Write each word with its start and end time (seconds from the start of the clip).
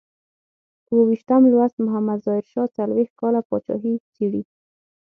اوو 0.89 1.01
ویشتم 1.09 1.41
لوست 1.51 1.77
محمد 1.85 2.19
ظاهر 2.25 2.45
شاه 2.51 2.67
څلویښت 2.75 3.13
کاله 3.21 3.39
پاچاهي 3.49 3.93
څېړي. 4.15 4.41